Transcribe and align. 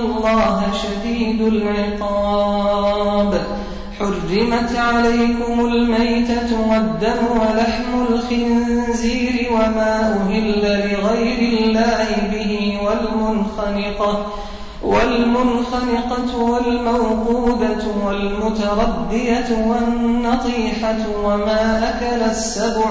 الله 0.00 0.62
شديد 0.82 1.40
العقاب. 1.40 3.40
حرمت 4.00 4.76
عليكم 4.76 5.66
الميتة 5.66 6.70
والدم 6.70 7.40
ولحم 7.40 8.06
الخنزير 8.08 9.52
وما 9.52 10.16
أهل 10.16 10.62
لغير 10.62 11.62
الله 11.62 12.06
به 12.32 12.78
والمنخنقة 12.84 14.26
والمنخنقة 14.82 16.36
والموقودة 16.36 17.84
والمتردية 18.04 19.48
والنطيحة 19.68 20.98
وما 21.24 21.88
أكل 21.88 22.22
السبع 22.22 22.90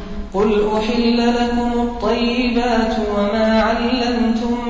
قل 0.33 0.69
أحل 0.77 1.27
لكم 1.27 1.71
الطيبات 1.81 2.95
وما 3.17 3.61
علمتم 3.61 4.69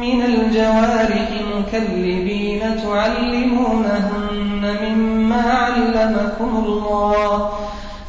من 0.00 0.22
الجوارح 0.22 1.28
مكلبين 1.58 2.60
تعلمونهن 2.82 4.76
مما 4.82 5.42
علمكم 5.42 6.64
الله 6.66 7.50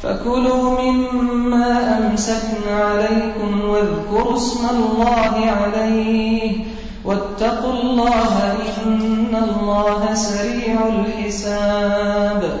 فكلوا 0.02 0.80
مما 0.82 1.98
أمسكن 1.98 2.68
عليكم 2.70 3.68
واذكروا 3.68 4.36
اسم 4.36 4.66
الله 4.70 5.50
عليه 5.50 6.52
واتقوا 7.04 7.72
الله 7.72 8.52
إن 8.86 9.36
الله 9.48 10.14
سريع 10.14 10.76
الحساب 10.88 12.60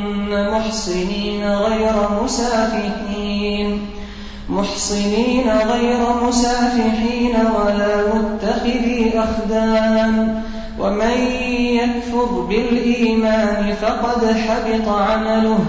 محصنين 0.31 1.53
غير 1.53 1.93
مسافحين. 2.23 3.85
محصنين 4.49 5.49
غير 5.49 5.99
مسافحين 6.23 7.35
ولا 7.35 8.15
متخذي 8.15 9.11
أخدان. 9.15 10.41
ومن 10.79 11.17
يكفر 11.51 12.25
بالإيمان 12.25 13.75
فقد 13.81 14.25
حبط 14.25 14.87
عمله 14.87 15.59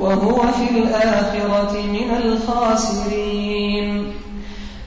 وهو 0.00 0.38
في 0.38 0.78
الآخرة 0.78 1.82
من 1.82 2.16
الخاسرين. 2.24 4.04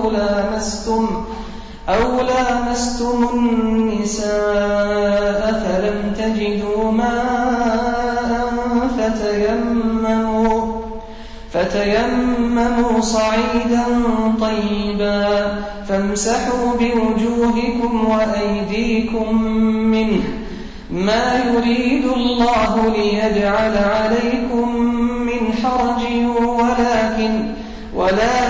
أو 0.00 0.10
لامستم 0.10 1.24
أو 1.88 2.20
لامستم 2.20 3.28
النساء 3.34 4.30
فلم 5.64 6.12
تجدوا 6.18 6.92
ماء 6.92 8.50
فتيمموا 8.98 10.80
فتيمموا 11.52 13.00
صعيدا 13.00 13.84
طيبا 14.40 15.54
فامسحوا 15.88 16.72
بوجوهكم 16.80 18.06
وأيديكم 18.10 19.42
منه 19.64 20.22
ما 20.90 21.42
يريد 21.54 22.04
الله 22.04 22.96
ليجعل 22.96 23.78
عليكم 23.78 24.76
من 25.26 25.52
حرج 25.62 26.02
ولكن 26.46 27.60
ولكن 27.94 28.49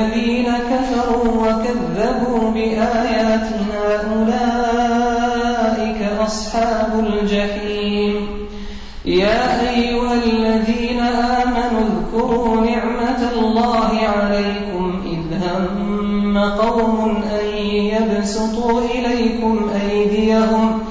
والذين 0.00 0.48
كفروا 0.70 1.28
وكذبوا 1.28 2.50
بآياتنا 2.50 3.84
أولئك 4.12 6.00
أصحاب 6.20 7.06
الجحيم. 7.06 8.14
يا 9.04 9.70
أيها 9.70 10.14
الذين 10.14 11.00
آمنوا 11.00 11.82
اذكروا 11.90 12.60
نعمة 12.60 13.30
الله 13.38 13.98
عليكم 14.16 15.02
إذ 15.06 15.24
هم 15.44 16.38
قوم 16.38 17.22
أن 17.40 17.46
يبسطوا 17.66 18.80
إليكم 18.94 19.70
أيديهم. 19.90 20.82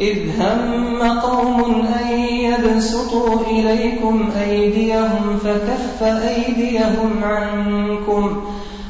إذ 0.00 0.18
هم 0.40 1.02
قوم 1.20 1.86
أن 2.02 2.18
يبسطوا 2.18 3.40
إليكم 3.50 4.30
أيديهم 4.40 5.38
فكف 5.44 6.02
أيديهم 6.02 7.24
عنكم. 7.24 8.51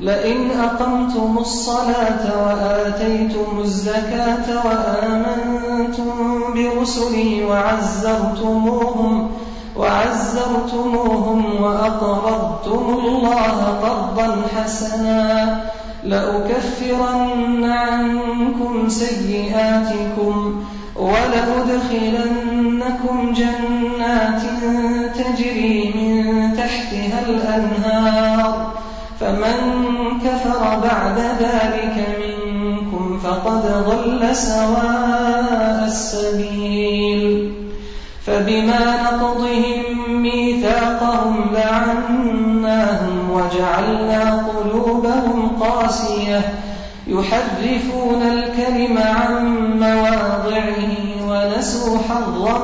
لئن 0.00 0.50
أقمتم 0.50 1.38
الصلاة 1.38 2.46
وآتيتم 2.46 3.58
الزكاة 3.60 4.66
وآمنتم 4.66 6.40
برسلي 6.54 7.44
وعزرتموهم 7.44 9.30
وعزرتموهم 9.76 11.62
وأقرضتم 11.62 12.98
الله 12.98 13.78
قرضا 13.82 14.42
حسنا 14.56 15.60
لأكفرن 16.04 17.64
عنكم 17.64 18.88
سيئاتكم 18.88 20.62
ولأدخلنكم 20.96 22.44
جنات 23.32 24.42
تجري 25.14 25.92
من 25.94 26.56
تحتها 26.56 27.20
الأنهار 27.28 28.77
فمن 29.20 29.54
كفر 30.24 30.78
بعد 30.82 31.18
ذلك 31.18 32.06
منكم 32.20 33.18
فقد 33.18 33.62
ضل 33.86 34.36
سواء 34.36 35.84
السبيل. 35.86 37.52
فبما 38.26 39.02
نقضهم 39.02 39.82
ميثاقهم 40.22 41.50
لعناهم 41.54 43.30
وجعلنا 43.30 44.46
قلوبهم 44.48 45.48
قاسية. 45.60 46.54
يحرفون 47.06 48.22
الكلم 48.22 48.98
عن 48.98 49.56
مواضعه 49.80 50.88
ونسوا 51.28 51.98
حظا 51.98 52.58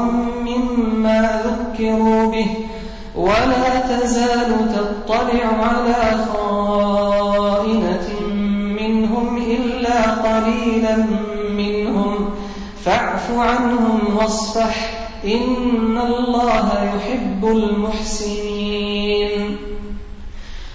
مما 0.44 1.40
ذكروا 1.44 2.32
به. 2.32 2.46
ولا 3.16 3.80
تزال 3.80 4.74
تطلع 4.74 5.46
على 5.46 6.24
خائنة 6.32 8.08
منهم 8.80 9.36
إلا 9.36 10.10
قليلا 10.10 10.96
منهم. 11.50 12.30
فاعف 12.84 13.30
عنهم 13.30 14.16
واصفح. 14.16 15.08
إن 15.24 15.98
الله 15.98 16.92
يحب 16.96 17.44
المحسنين. 17.44 19.56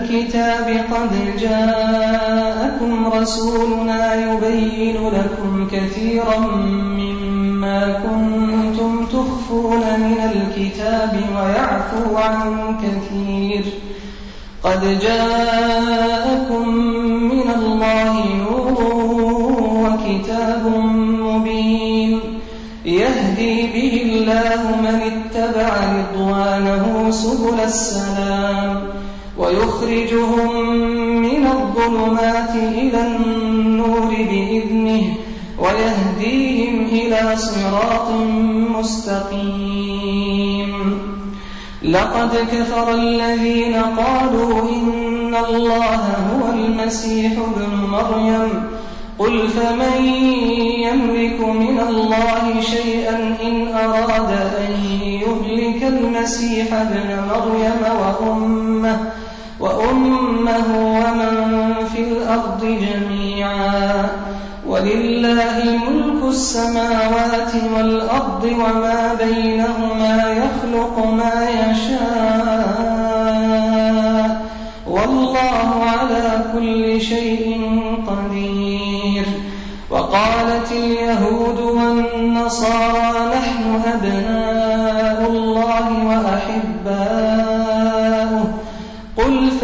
الكتاب 0.00 0.84
قد 0.92 1.36
جاءكم 1.40 3.06
رسولنا 3.14 4.14
يبين 4.14 4.96
لكم 5.08 5.68
كثيرا 5.72 6.38
مما 6.98 7.92
كنتم 7.92 9.06
تخفون 9.06 9.80
من 9.80 10.16
الكتاب 10.32 11.20
ويعفو 11.36 12.16
عن 12.16 12.76
كثير. 12.78 13.64
قد 14.62 14.98
جاءكم 15.02 16.68
من 17.32 17.50
الله 17.56 18.24
نور 18.36 18.78
وكتاب 19.84 20.66
مبين. 21.20 22.20
يهدي 22.84 23.62
به 23.74 24.02
الله 24.04 24.76
من 24.82 25.00
اتبع 25.10 25.70
رضوانه 25.96 27.10
سبل 27.10 27.60
السلام. 27.64 28.89
ويخرجهم 29.40 30.70
من 31.22 31.46
الظلمات 31.46 32.54
إلى 32.54 33.06
النور 33.06 34.10
بإذنه 34.30 35.02
ويهديهم 35.58 36.84
إلى 36.84 37.36
صراط 37.36 38.10
مستقيم. 38.78 39.90
لقد 41.82 42.36
كفر 42.52 42.94
الذين 42.94 43.74
قالوا 43.74 44.68
إن 44.68 45.34
الله 45.48 45.96
هو 45.96 46.52
المسيح 46.52 47.32
ابن 47.32 47.62
مريم. 47.88 48.50
قل 49.18 49.48
فمن 49.48 50.04
يملك 50.80 51.40
من 51.40 51.80
الله 51.88 52.60
شيئا 52.60 53.36
إن 53.42 53.68
أراد 53.74 54.30
أن 54.58 54.72
يهلك 55.00 55.82
المسيح 55.82 56.74
ابن 56.74 57.08
مريم 57.28 57.82
وأمه 58.00 58.98
وأمه 59.60 60.66
ومن 60.76 61.74
في 61.94 62.02
الأرض 62.02 62.64
جميعا. 62.64 64.08
ولله 64.66 65.78
ملك 65.88 66.24
السماوات 66.28 67.52
والأرض 67.76 68.44
وما 68.44 69.14
بينهما 69.24 70.16
يخلق 70.32 71.06
ما 71.06 71.48
يشاء. 71.50 72.70
والله 74.86 75.84
على 75.84 76.44
كل 76.54 77.00
شيء 77.00 77.70
قدير. 78.06 79.24
وقالت 79.90 80.72
اليهود 80.72 81.60
والنصارى 81.60 83.30
نحن 83.34 83.82
أبناء 83.94 84.59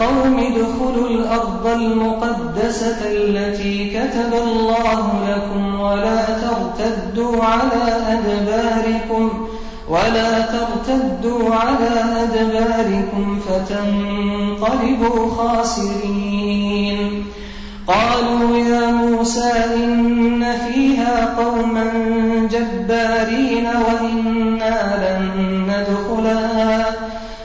قوم 0.00 0.38
ادخلوا 0.38 1.08
الأرض 1.08 1.66
المقدسة 1.66 2.96
التي 3.02 3.90
كتب 3.90 4.34
الله 4.42 5.12
لكم 5.28 5.80
ولا 5.80 6.24
ترتدوا 6.24 7.44
على 7.44 7.82
أدباركم 8.08 9.48
ولا 9.88 10.40
ترتدوا 10.40 11.54
على 11.54 12.04
أدباركم 12.22 13.40
فتنقلبوا 13.48 15.30
خاسرين. 15.34 17.26
قالوا 17.86 18.56
يا 18.56 18.90
موسى 18.90 19.52
إن 19.74 20.44
فيها 20.52 21.34
قوما 21.38 21.84
جبارين 22.50 23.66
وإنا 23.66 24.76
لن 25.02 25.24
ندخلها. 25.68 26.99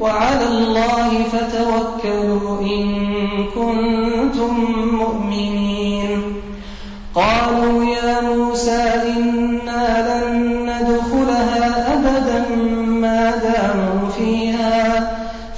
وعلى 0.00 0.48
الله 0.48 1.10
فتوكلوا 1.32 2.60
إن 2.60 2.84
كنتم 3.54 4.54
مؤمنين. 4.92 6.22
قالوا 7.14 7.84
يا 7.84 8.20
موسى 8.20 8.82
إنا 9.16 9.84
لن 10.08 10.26
ندخلها 10.70 11.62
أبدا 11.94 12.38
ما 12.86 13.30
داموا 13.36 14.08
فيها. 14.18 15.10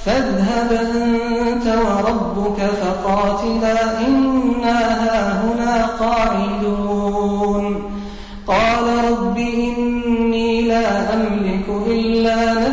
فاذهب 0.05 0.69
أنت 0.71 1.67
وربك 1.67 2.59
فقاتلا 2.61 4.07
إنا 4.07 4.79
هاهنا 5.03 5.73
قاعدون. 5.99 7.65
قال 8.47 8.85
رب 9.11 9.37
إني 9.37 10.61
لا 10.61 11.13
أملك 11.13 11.67
إلا 11.87 12.53
نفسي 12.53 12.72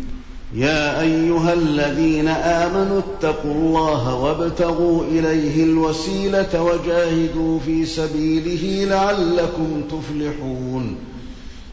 يا 0.55 1.01
أيها 1.01 1.53
الذين 1.53 2.27
آمنوا 2.27 2.99
اتقوا 2.99 3.53
الله 3.53 4.15
وابتغوا 4.15 5.03
إليه 5.03 5.63
الوسيلة 5.63 6.63
وجاهدوا 6.63 7.59
في 7.59 7.85
سبيله 7.85 8.89
لعلكم 8.89 9.81
تفلحون. 9.89 10.95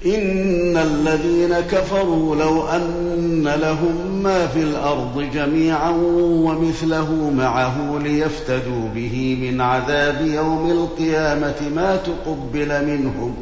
إن 0.07 0.77
الذين 0.77 1.61
كفروا 1.61 2.37
لو 2.37 2.69
أن 2.69 3.49
لهم 3.61 4.23
ما 4.23 4.47
في 4.47 4.63
الأرض 4.63 5.25
جميعا 5.35 5.91
ومثله 6.21 7.31
معه 7.37 7.99
ليفتدوا 8.03 8.89
به 8.95 9.39
من 9.43 9.61
عذاب 9.61 10.27
يوم 10.27 10.71
القيامة 10.71 11.57
ما 11.75 11.97
تقبل 11.97 12.87
منهم 12.87 13.35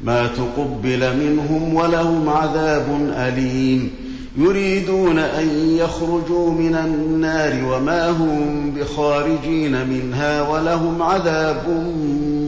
ما 0.00 0.26
تقبل 0.26 1.16
منهم 1.16 1.74
ولهم 1.74 2.28
عذاب 2.28 3.12
أليم. 3.16 4.09
يريدون 4.36 5.18
أن 5.18 5.76
يخرجوا 5.76 6.50
من 6.50 6.74
النار 6.74 7.74
وما 7.74 8.10
هم 8.10 8.70
بخارجين 8.70 9.88
منها 9.88 10.48
ولهم 10.48 11.02
عذاب 11.02 11.94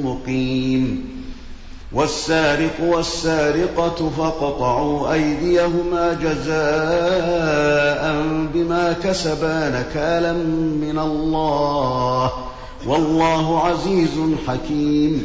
مقيم. 0.04 1.12
والسارق 1.92 2.80
والسارقة 2.80 4.10
فاقطعوا 4.18 5.12
أيديهما 5.12 6.18
جزاء 6.22 8.02
بما 8.54 8.96
كسبا 9.04 9.68
نكالا 9.68 10.32
من 10.82 10.98
الله. 10.98 12.32
والله 12.86 13.60
عزيز 13.60 14.10
حكيم. 14.48 15.24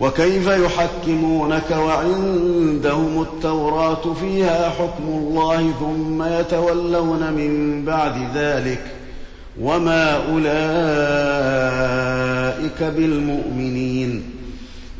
وكيف 0.00 0.46
يحكمونك 0.48 1.70
وعندهم 1.70 3.22
التوراة 3.22 4.14
فيها 4.20 4.70
حكم 4.70 5.08
الله 5.08 5.72
ثم 5.80 6.22
يتولون 6.22 7.32
من 7.32 7.82
بعد 7.84 8.14
ذلك 8.34 8.82
وما 9.60 10.16
أولئك 10.16 10.56
بالمؤمنين 12.82 14.22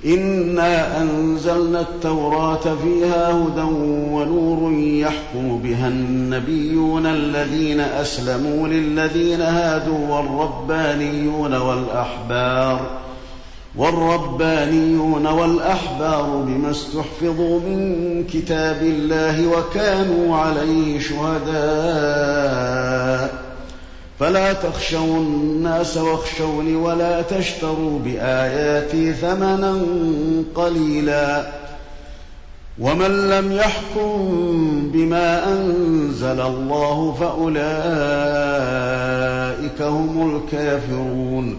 إنا 0.04 1.02
أنزلنا 1.02 1.80
التوراة 1.80 2.76
فيها 2.82 3.32
هدى 3.32 3.62
ونور 4.10 4.72
يحكم 4.72 5.60
بها 5.64 5.88
النبيون 5.88 7.06
الذين 7.06 7.80
أسلموا 7.80 8.68
للذين 8.68 9.40
هادوا 9.40 10.08
والربانيون 10.08 11.54
والأحبار 11.54 12.80
والربانيون 13.76 15.26
والأحبار 15.26 16.44
بما 16.46 16.70
استحفظوا 16.70 17.60
من 17.60 18.24
كتاب 18.32 18.82
الله 18.82 19.48
وكانوا 19.48 20.36
عليه 20.36 21.00
شهداء. 21.00 21.56
فلا 24.20 24.52
تخشوا 24.52 25.16
الناس 25.16 25.96
واخشوني 25.96 26.76
ولا 26.76 27.22
تشتروا 27.22 27.98
بآياتي 28.04 29.12
ثمنا 29.12 29.82
قليلا. 30.54 31.46
ومن 32.78 33.30
لم 33.30 33.52
يحكم 33.52 34.90
بما 34.92 35.52
أنزل 35.52 36.40
الله 36.40 37.16
فأولئك 37.20 37.56
هم 39.82 40.36
الكافرون. 40.36 41.58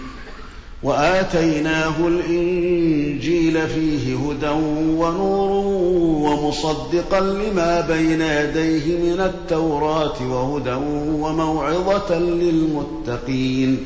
وآتيناه 0.83 2.07
الإنجيل 2.07 3.67
فيه 3.67 4.15
هدى 4.15 4.49
ونور 4.97 5.51
ومصدقا 6.29 7.19
لما 7.19 7.81
بين 7.81 8.21
يديه 8.21 8.97
من 8.97 9.19
التوراة 9.19 10.27
وهدى 10.29 10.73
وموعظة 11.21 12.19
للمتقين 12.19 13.77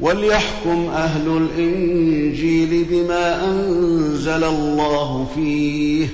وليحكم 0.00 0.88
أهل 0.94 1.28
الإنجيل 1.28 2.86
بما 2.90 3.44
أنزل 3.44 4.44
الله 4.44 5.26
فيه 5.34 6.06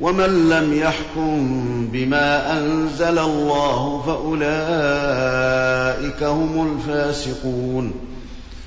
ومن 0.00 0.48
لم 0.48 0.74
يحكم 0.74 1.62
بما 1.92 2.58
أنزل 2.58 3.18
الله 3.18 4.02
فأولئك 4.06 4.42
هم 6.22 6.72
الفاسقون 6.72 7.92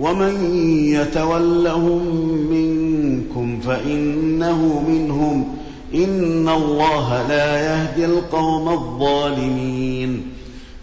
ومن 0.00 0.54
يتولهم 0.84 2.06
منكم 2.50 3.60
فإنه 3.60 4.84
منهم 4.88 5.56
إن 5.94 6.48
الله 6.48 7.28
لا 7.28 7.60
يهدي 7.60 8.04
القوم 8.04 8.68
الظالمين 8.68 10.22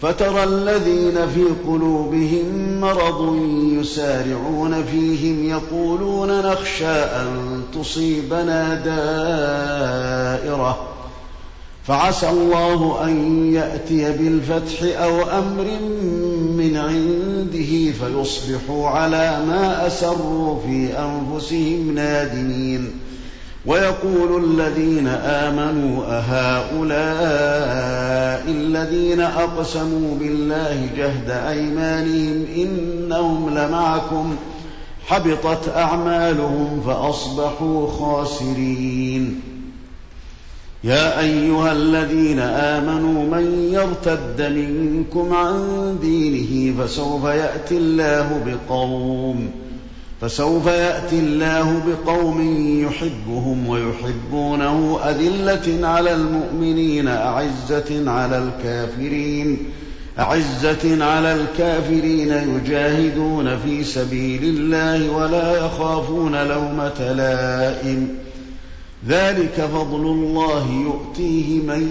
فترى 0.02 0.44
الذين 0.44 1.28
في 1.28 1.44
قلوبهم 1.68 2.80
مرض 2.82 3.38
يسارعون 3.80 4.84
فيهم 4.84 5.50
يقولون 5.50 6.42
نخشى 6.42 6.86
أن 6.86 7.62
تصيبنا 7.74 8.76
دائرة 8.76 10.18
فعسى 11.88 12.30
الله 12.30 13.04
أن 13.04 13.46
يأتي 13.54 14.12
بالفتح 14.12 15.02
أو 15.02 15.22
أمر 15.22 15.66
من 16.58 16.78
عنده 16.78 17.37
فيصبحوا 18.00 18.88
على 18.88 19.40
ما 19.48 19.88
أسروا 19.88 20.62
في 20.62 20.90
أنفسهم 21.00 21.96
نادمين. 21.96 22.92
ويقول 23.66 24.44
الذين 24.44 25.08
آمنوا 25.08 26.04
أهؤلاء 26.08 26.88
الذين 28.48 29.22
أقسموا 29.22 30.18
بالله 30.20 30.90
جهد 30.98 31.30
أيمانهم 31.30 32.46
إنهم 32.56 33.50
لمعكم. 33.50 34.36
حبطت 35.08 35.70
أعمالهم 35.76 36.82
فأصبحوا 36.86 37.88
خاسرين. 37.92 39.42
يا 40.84 41.20
أيها 41.20 41.72
الذين 41.72 42.40
آمنوا 42.40 43.40
من 43.40 43.70
يرتد 43.74 44.42
منكم 44.42 45.34
عن 45.34 45.98
دينه 46.02 46.84
فسوف 46.84 47.24
يأتي 47.24 47.78
الله 47.78 48.42
بقوم 48.46 49.52
فسوف 50.22 50.68
يأتي 50.68 51.20
الله 51.20 51.82
بقوم 51.88 52.42
يحبهم 52.86 53.68
ويحبونه 53.68 55.00
أذلة 55.04 55.88
على 55.88 56.14
المؤمنين 56.14 57.08
أعزة 57.08 58.12
على 58.12 58.38
الكافرين 58.38 59.58
أعزة 60.20 61.06
على 61.06 61.34
الكافرين 61.34 62.32
يجاهدون 62.32 63.58
في 63.58 63.84
سبيل 63.84 64.44
الله 64.44 65.12
ولا 65.12 65.66
يخافون 65.66 66.48
لومة 66.48 67.12
لائم. 67.12 68.27
ذلك 69.08 69.70
فضل 69.74 70.02
الله 70.02 70.66
يؤتيه 70.72 71.60
من 71.60 71.82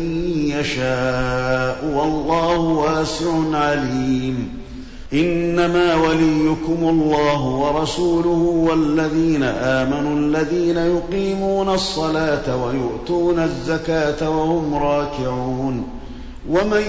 يشاء 0.60 1.92
والله 1.96 2.58
واسع 2.58 3.32
عليم. 3.52 4.48
إنما 5.12 5.94
وليكم 5.94 6.88
الله 6.88 7.46
ورسوله 7.46 8.66
والذين 8.68 9.42
آمنوا 9.42 10.18
الذين 10.18 10.76
يقيمون 10.76 11.68
الصلاة 11.68 12.64
ويؤتون 12.64 13.38
الزكاة 13.38 14.30
وهم 14.30 14.74
راكعون. 14.74 15.84
ومن 16.50 16.82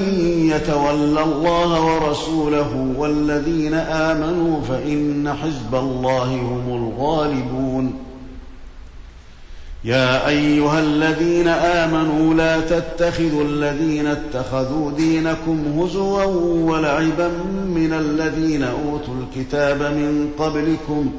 يتول 0.55 1.17
الله 1.17 1.85
ورسوله 1.85 2.93
والذين 2.97 3.73
آمنوا 3.73 4.61
فإن 4.61 5.33
حزب 5.33 5.75
الله 5.75 6.35
هم 6.35 6.63
الغالبون. 6.67 7.93
يا 9.87 10.27
أيها 10.27 10.79
الذين 10.79 11.47
آمنوا 11.47 12.33
لا 12.33 12.59
تتخذوا 12.59 13.43
الذين 13.43 14.07
اتخذوا 14.07 14.91
دينكم 14.91 15.79
هزوا 15.79 16.23
ولعبا 16.71 17.27
من 17.67 17.93
الذين 17.93 18.63
أوتوا 18.63 19.13
الكتاب 19.21 19.81
من 19.81 20.29
قبلكم 20.39 21.11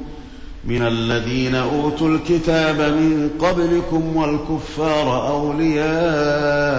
من 0.65 0.83
الذين 0.83 1.55
أوتوا 1.55 2.09
الكتاب 2.09 2.81
من 2.81 3.31
قبلكم 3.39 4.17
والكفار 4.17 5.29
أولياء 5.29 6.79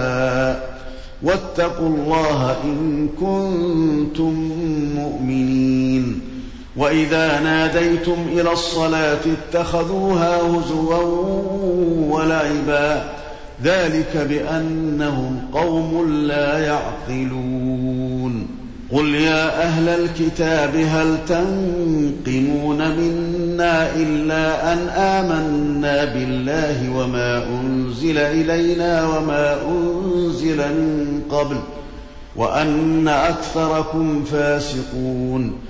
واتقوا 1.22 1.88
الله 1.88 2.56
إن 2.64 3.08
كنتم 3.20 4.34
مؤمنين 4.96 6.29
وإذا 6.80 7.40
ناديتم 7.40 8.16
إلى 8.32 8.52
الصلاة 8.52 9.18
اتخذوها 9.26 10.36
هزوا 10.36 11.02
ولعبا 12.08 13.04
ذلك 13.64 14.26
بأنهم 14.28 15.40
قوم 15.52 16.10
لا 16.26 16.58
يعقلون 16.58 18.46
قل 18.92 19.14
يا 19.14 19.62
أهل 19.62 19.88
الكتاب 19.88 20.76
هل 20.76 21.16
تنقمون 21.28 22.96
منا 22.96 23.94
إلا 23.96 24.72
أن 24.72 24.78
آمنا 24.88 26.04
بالله 26.04 26.96
وما 26.96 27.44
أنزل 27.46 28.18
إلينا 28.18 29.08
وما 29.08 29.58
أنزل 29.68 30.56
من 30.56 31.22
قبل 31.30 31.56
وأن 32.36 33.08
أكثركم 33.08 34.24
فاسقون 34.24 35.69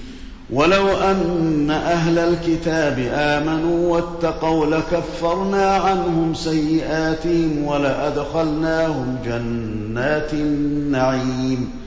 ولو 0.51 0.87
أن 0.87 1.71
أهل 1.71 2.19
الكتاب 2.19 3.09
آمنوا 3.13 3.95
واتقوا 3.95 4.65
لكفرنا 4.65 5.75
عنهم 5.75 6.33
سيئاتهم 6.33 7.63
ولأدخلناهم 7.65 9.17
جنات 9.25 10.33
النعيم. 10.33 11.81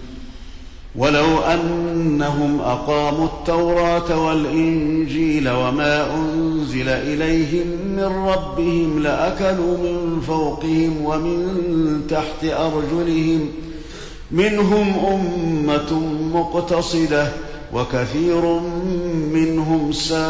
ولو 0.97 1.39
أنهم 1.39 2.61
أقاموا 2.61 3.27
التوراة 3.27 4.27
والإنجيل 4.27 5.51
وما 5.51 6.15
أنزل 6.15 6.89
إليهم 6.89 7.67
من 7.97 8.05
ربهم 8.05 9.03
لأكلوا 9.03 9.77
من 9.77 10.21
فوقهم 10.27 11.05
ومن 11.05 12.01
تحت 12.11 12.45
أرجلهم 12.45 13.49
منهم 14.31 14.93
أمة 15.13 16.01
مقتصدة 16.35 17.29
وكثير 17.75 18.61
منهم 19.33 19.93
ساء 19.93 20.21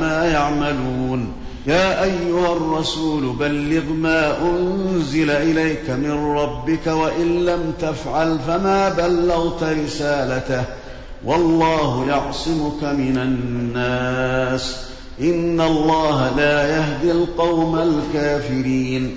ما 0.00 0.30
يعملون. 0.32 1.32
يا 1.66 2.02
أيها 2.04 2.52
الرسول 2.52 3.36
بلغ 3.36 3.82
ما 3.92 4.36
أنزل 4.42 5.30
إليك 5.30 5.90
من 5.90 6.36
ربك 6.36 6.86
وإن 6.86 7.44
لم 7.44 7.72
تفعل 7.80 8.38
فما 8.46 8.88
بلغت 8.88 9.62
رسالته. 9.62 10.64
والله 11.24 12.06
يعصمك 12.08 12.84
من 12.84 13.18
الناس. 13.18 14.76
إن 15.20 15.60
الله 15.60 16.36
لا 16.36 16.76
يهدي 16.76 17.10
القوم 17.10 17.78
الكافرين. 17.78 19.16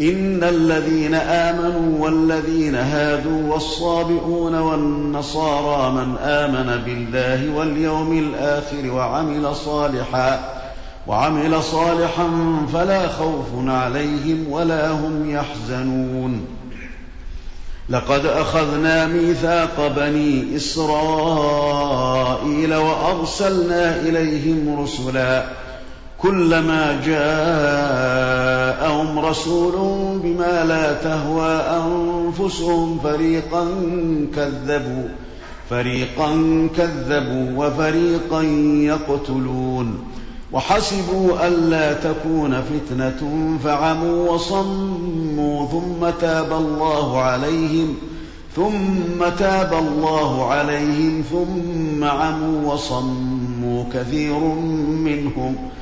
إن 0.00 0.44
الذين 0.44 1.14
آمنوا 1.14 2.04
والذين 2.04 2.74
هادوا 2.74 3.52
والصابئون 3.52 4.54
والنصارى 4.54 5.92
من 5.92 6.16
آمن 6.18 6.82
بالله 6.84 7.56
واليوم 7.56 8.18
الآخر 8.18 8.90
وعمل 8.90 9.56
صالحا 9.56 10.54
وعمل 11.06 11.62
صالحا 11.62 12.30
فلا 12.72 13.08
خوف 13.08 13.46
عليهم 13.66 14.46
ولا 14.50 14.90
هم 14.90 15.30
يحزنون. 15.30 16.46
لقد 17.88 18.26
أخذنا 18.26 19.06
ميثاق 19.06 19.92
بني 19.96 20.56
إسرائيل 20.56 21.94
وأرسلنا 22.74 23.96
إليهم 23.96 24.80
رسلا 24.82 25.44
كلما 26.18 27.00
جاءهم 28.72 29.18
رسول 29.18 29.72
بما 30.22 30.64
لا 30.64 30.92
تهوى 30.92 31.52
أنفسهم 31.52 32.98
فريقا 32.98 33.68
كذبوا 34.36 35.08
فريقا 35.70 36.28
كذبوا 36.76 37.66
وفريقا 37.66 38.42
يقتلون. 38.82 39.98
وحسبوا 40.52 41.48
ألا 41.48 41.92
تكون 41.92 42.62
فتنة 42.62 43.58
فعموا 43.64 44.30
وصموا 44.30 45.66
ثم 45.66 46.10
تاب 46.20 46.52
الله 46.52 47.18
عليهم 47.18 47.94
ثم 48.56 49.28
تاب 49.38 49.74
الله 49.74 50.44
عليهم 50.44 51.22
ثم 51.30 52.04
عموا 52.04 52.72
وصموا 52.72 53.84
كثير 53.94 54.38
منهم 55.04 55.54
ۖ. 55.54 55.81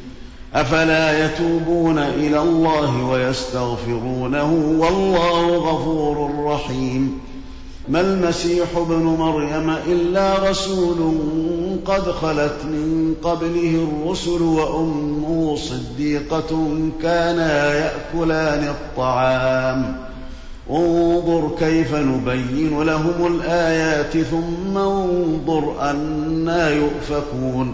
أفلا 0.55 1.25
يتوبون 1.25 1.97
إلى 1.97 2.41
الله 2.41 3.03
ويستغفرونه 3.03 4.77
والله 4.79 5.55
غفور 5.55 6.45
رحيم. 6.45 7.19
ما 7.89 8.01
المسيح 8.01 8.67
ابن 8.77 9.03
مريم 9.03 9.69
إلا 9.87 10.49
رسول 10.49 11.17
قد 11.85 12.11
خلت 12.11 12.57
من 12.63 13.15
قبله 13.23 13.87
الرسل 13.87 14.41
وأمه 14.41 15.55
صديقة 15.55 16.67
كانا 17.01 17.73
يأكلان 17.73 18.67
الطعام. 18.67 19.97
انظر 20.69 21.51
كيف 21.59 21.95
نبين 21.95 22.81
لهم 22.83 23.35
الآيات 23.35 24.17
ثم 24.17 24.77
انظر 24.77 25.75
أنا 25.91 26.69
يؤفكون. 26.69 27.73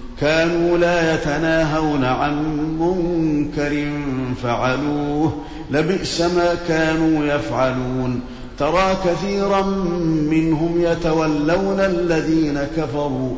كانوا 0.21 0.77
لا 0.77 1.13
يتناهون 1.13 2.03
عن 2.03 2.43
منكر 2.79 3.87
فعلوه 4.43 5.33
لبئس 5.71 6.21
ما 6.21 6.55
كانوا 6.67 7.25
يفعلون. 7.25 8.21
ترى 8.59 8.97
كثيرا 9.05 9.61
منهم 10.29 10.81
يتولون 10.81 11.79
الذين 11.79 12.67
كفروا 12.77 13.35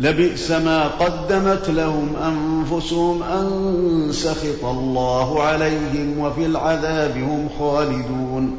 لبئس 0.00 0.50
ما 0.50 0.86
قدمت 0.88 1.70
لهم 1.70 2.08
أنفسهم 2.16 3.22
أن 3.22 4.08
سخط 4.12 4.64
الله 4.64 5.42
عليهم 5.42 6.18
وفي 6.18 6.46
العذاب 6.46 7.16
هم 7.16 7.48
خالدون. 7.58 8.58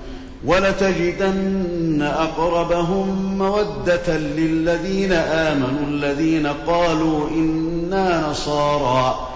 ولتجدن 0.45 2.01
أقربهم 2.01 3.37
مودة 3.37 4.17
للذين 4.17 5.11
آمنوا 5.11 5.87
الذين 5.87 6.47
قالوا 6.47 7.29
إنا 7.29 8.29
نصارى. 8.29 9.27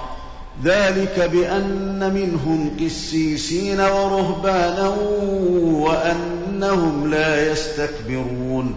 ذلك 0.63 1.30
بأن 1.34 2.13
منهم 2.13 2.72
قسيسين 2.86 3.80
ورهبانا 3.80 4.96
وأنهم 5.62 7.12
لا 7.12 7.52
يستكبرون. 7.52 8.76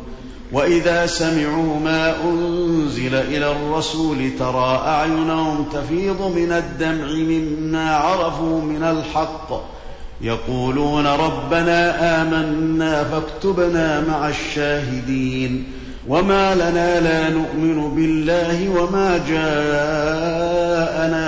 وإذا 0.52 1.06
سمعوا 1.06 1.80
ما 1.80 2.24
أنزل 2.24 3.14
إلى 3.14 3.52
الرسول 3.52 4.30
ترى 4.38 4.82
أعينهم 4.86 5.64
تفيض 5.72 6.22
من 6.22 6.52
الدمع 6.52 7.06
مما 7.06 7.96
عرفوا 7.96 8.60
من 8.60 8.82
الحق. 8.82 9.78
يقولون 10.20 11.06
ربنا 11.06 12.22
آمنا 12.22 13.04
فاكتبنا 13.04 14.00
مع 14.00 14.28
الشاهدين 14.28 15.64
وما 16.08 16.54
لنا 16.54 17.00
لا 17.00 17.30
نؤمن 17.30 17.94
بالله 17.94 18.68
وما 18.68 19.18
جاءنا 19.28 20.18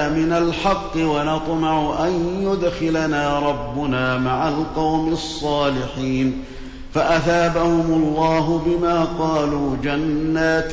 من 0.08 0.32
الحق 0.32 0.96
ونطمع 0.96 2.06
أن 2.06 2.42
يدخلنا 2.42 3.38
ربنا 3.38 4.18
مع 4.18 4.48
القوم 4.48 5.12
الصالحين 5.12 6.44
فأثابهم 6.94 7.92
الله 7.92 8.62
بما 8.66 9.04
قالوا 9.04 9.76
جنات 9.84 10.72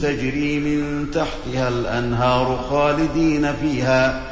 تجري 0.00 0.58
من 0.58 1.06
تحتها 1.10 1.68
الأنهار 1.68 2.60
خالدين 2.70 3.52
فيها 3.52 4.31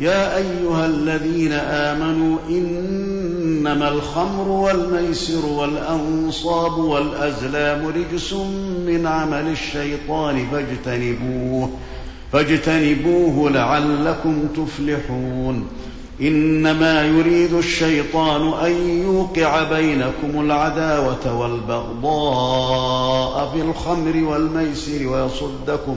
يا 0.00 0.36
أيها 0.36 0.86
الذين 0.86 1.52
آمنوا 1.52 2.38
إنما 2.48 3.88
الخمر 3.88 4.48
والميسر 4.48 5.46
والأنصاب 5.46 6.78
والأزلام 6.78 7.86
رجس 7.86 8.32
من 8.86 9.06
عمل 9.06 9.48
الشيطان 9.48 10.46
فاجتنبوه 10.52 11.70
فاجتنبوه 12.32 13.50
لعلكم 13.50 14.48
تفلحون. 14.56 15.66
إنما 16.20 17.06
يريد 17.06 17.52
الشيطان 17.52 18.66
أن 18.66 19.02
يوقع 19.04 19.62
بينكم 19.62 20.40
العداوة 20.40 21.40
والبغضاء 21.40 23.50
في 23.54 23.62
الخمر 23.62 24.24
والميسر 24.24 25.06
ويصدكم 25.06 25.96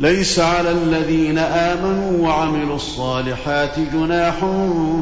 ليس 0.00 0.38
على 0.38 0.70
الذين 0.72 1.38
آمنوا 1.38 2.28
وعملوا 2.28 2.76
الصالحات 2.76 3.78
جناح 3.92 4.34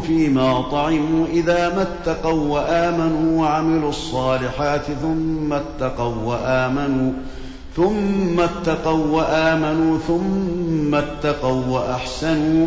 فيما 0.06 0.60
طعموا 0.70 1.26
إذا 1.26 1.68
ما 1.68 1.82
اتقوا 1.82 2.54
وآمنوا 2.54 3.40
وعملوا 3.42 3.90
الصالحات 3.90 4.84
ثم 5.02 5.52
اتقوا 5.52 6.14
وآمنوا 6.24 7.12
ثم 7.76 8.40
اتقوا 8.40 9.06
وآمنوا 9.06 9.98
ثم 9.98 10.94
اتقوا 10.94 11.66
وأحسنوا 11.66 12.66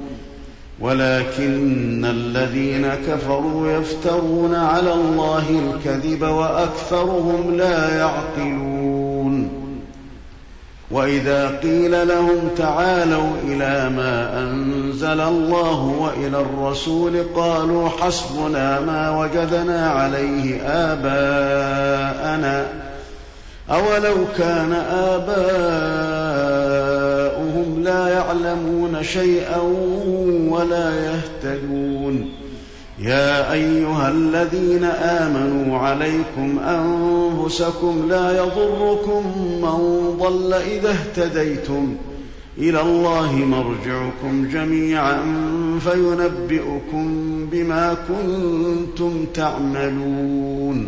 ولكن 0.81 2.05
الذين 2.05 2.87
كفروا 3.07 3.71
يفترون 3.71 4.55
على 4.55 4.93
الله 4.93 5.43
الكذب 5.49 6.21
وأكثرهم 6.21 7.57
لا 7.57 7.97
يعقلون. 7.97 9.49
وإذا 10.91 11.59
قيل 11.63 12.07
لهم 12.07 12.49
تعالوا 12.57 13.29
إلى 13.47 13.89
ما 13.89 14.39
أنزل 14.39 15.21
الله 15.21 15.95
وإلى 15.99 16.41
الرسول 16.41 17.23
قالوا 17.35 17.89
حسبنا 17.89 18.79
ما 18.79 19.19
وجدنا 19.19 19.89
عليه 19.89 20.61
آباءنا. 20.61 22.67
أولو 23.69 24.15
كان 24.37 24.73
اباؤهم 27.51 27.83
لا 27.83 28.07
يعلمون 28.07 29.03
شيئا 29.03 29.61
ولا 30.49 30.91
يهتدون. 31.05 32.29
يا 32.99 33.53
أيها 33.53 34.09
الذين 34.09 34.83
آمنوا 34.83 35.77
عليكم 35.77 36.59
أنفسكم 36.59 38.05
لا 38.09 38.37
يضركم 38.37 39.23
من 39.61 39.77
ضل 40.19 40.53
إذا 40.53 40.89
اهتديتم 40.89 41.95
إلى 42.57 42.81
الله 42.81 43.35
مرجعكم 43.35 44.47
جميعا 44.53 45.17
فينبئكم 45.79 47.05
بما 47.51 47.97
كنتم 48.07 49.25
تعملون. 49.33 50.87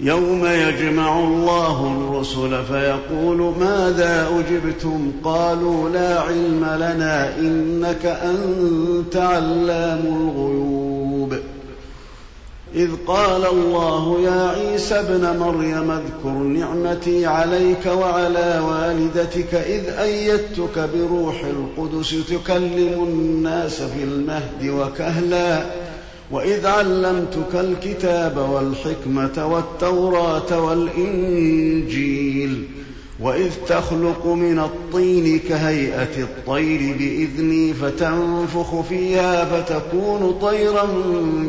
يوم 0.00 0.46
يجمع 0.46 1.18
الله 1.18 1.96
الرسل 1.96 2.64
فيقول 2.64 3.54
ماذا 3.60 4.28
أجبتم؟ 4.38 5.12
قالوا 5.24 5.88
لا 5.88 6.20
علم 6.20 6.64
لنا 6.64 7.38
إنك 7.38 8.06
أنت 8.06 9.16
علام 9.16 10.00
الغيوب. 10.06 11.34
إذ 12.74 12.90
قال 13.06 13.46
الله 13.46 14.20
يا 14.20 14.48
عيسى 14.48 14.94
ابن 14.94 15.38
مريم 15.38 15.90
اذكر 15.90 16.30
نعمتي 16.32 17.26
عليك 17.26 17.86
وعلى 17.86 18.62
والدتك 18.68 19.54
إذ 19.54 19.88
أيدتك 19.88 20.88
بروح 20.94 21.42
القدس 21.44 22.14
تكلم 22.28 23.04
الناس 23.08 23.82
في 23.82 24.04
المهد 24.04 24.68
وكهلا. 24.68 25.62
واذ 26.30 26.66
علمتك 26.66 27.54
الكتاب 27.54 28.36
والحكمة 28.36 29.46
والتوراة 29.46 30.60
والإنجيل 30.64 32.18
وإذ 33.20 33.50
تخلق 33.68 34.26
من 34.26 34.58
الطين 34.58 35.38
كهيئة 35.38 36.22
الطير 36.22 36.96
بإذني 36.98 37.74
فتنفخ 37.74 38.80
فيها 38.80 39.44
فتكون 39.44 40.38
طيرا 40.42 40.88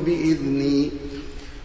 بإذني 0.06 0.90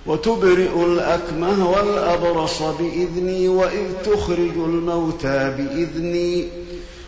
وتبرئ 0.07 0.85
الأكمه 0.87 1.71
والأبرص 1.71 2.63
بإذني 2.63 3.49
وإذ 3.49 3.87
تخرج 4.05 4.57
الموتى 4.57 5.55
بإذني. 5.59 6.45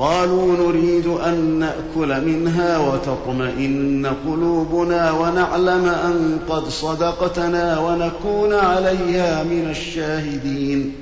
قالوا 0.00 0.56
نريد 0.56 1.06
أن 1.06 1.58
نأكل 1.58 2.24
منها 2.24 2.78
وتطمئن 2.78 4.06
قلوبنا 4.26 5.10
ونعلم 5.10 5.84
أن 5.88 6.38
قد 6.48 6.68
صدقتنا 6.68 7.78
ونكون 7.78 8.54
عليها 8.54 9.42
من 9.42 9.66
الشاهدين. 9.70 10.94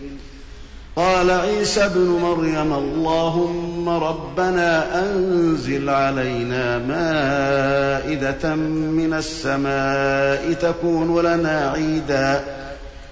قال 0.96 1.30
عيسى 1.30 1.84
ابن 1.84 2.18
مريم 2.22 2.72
اللهم 2.72 3.88
ربنا 3.88 5.00
أنزل 5.04 5.88
علينا 5.88 6.78
مائدة 6.78 8.54
من 8.54 9.14
السماء 9.14 10.52
تكون 10.52 11.20
لنا 11.20 11.72
عيداً 11.74 12.44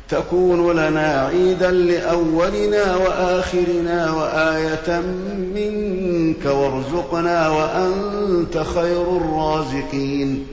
تكون 0.08 0.76
لنا 0.76 1.26
عيدا 1.26 1.70
لأولنا 1.70 2.96
وآخرنا 2.96 4.12
وآية 4.12 5.00
منك 5.54 6.46
وارزقنا 6.46 7.48
وأنت 7.48 8.58
خير 8.58 9.16
الرازقين. 9.16 10.46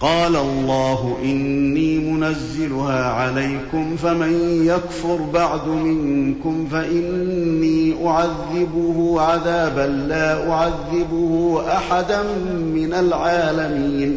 قال 0.00 0.36
الله 0.36 1.16
إني 1.22 1.98
منزلها 1.98 3.04
عليكم 3.04 3.96
فمن 3.96 4.62
يكفر 4.66 5.16
بعد 5.34 5.68
منكم 5.68 6.68
فإني 6.72 8.06
أعذبه 8.06 9.20
عذابا 9.20 9.86
لا 10.08 10.52
أعذبه 10.52 11.62
أحدا 11.68 12.22
من 12.74 12.94
العالمين. 12.94 14.16